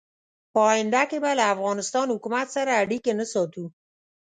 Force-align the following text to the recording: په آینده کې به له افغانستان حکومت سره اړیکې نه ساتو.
په 0.53 0.59
آینده 0.71 1.01
کې 1.09 1.17
به 1.23 1.31
له 1.39 1.43
افغانستان 1.53 2.07
حکومت 2.13 2.47
سره 2.55 2.71
اړیکې 2.83 3.11
نه 3.19 3.25
ساتو. 3.33 3.65